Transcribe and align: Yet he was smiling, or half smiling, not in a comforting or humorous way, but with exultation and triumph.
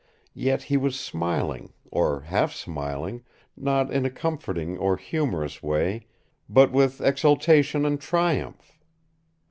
Yet 0.33 0.63
he 0.63 0.77
was 0.77 0.99
smiling, 0.99 1.73
or 1.91 2.21
half 2.21 2.53
smiling, 2.55 3.23
not 3.55 3.91
in 3.93 4.03
a 4.03 4.09
comforting 4.09 4.75
or 4.79 4.97
humorous 4.97 5.61
way, 5.61 6.07
but 6.49 6.71
with 6.71 7.01
exultation 7.01 7.85
and 7.85 8.01
triumph. 8.01 8.79